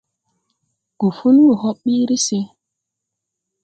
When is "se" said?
2.25-2.37